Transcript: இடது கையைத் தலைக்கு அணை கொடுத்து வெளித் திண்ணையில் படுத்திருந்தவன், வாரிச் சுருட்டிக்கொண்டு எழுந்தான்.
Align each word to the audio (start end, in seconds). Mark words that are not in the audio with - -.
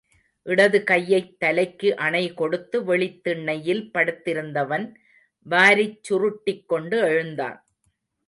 இடது 0.45 0.83
கையைத் 0.83 1.39
தலைக்கு 1.39 1.95
அணை 1.95 2.33
கொடுத்து 2.33 2.83
வெளித் 2.83 3.23
திண்ணையில் 3.23 3.83
படுத்திருந்தவன், 3.93 4.87
வாரிச் 5.45 6.01
சுருட்டிக்கொண்டு 6.09 6.97
எழுந்தான். 7.07 7.59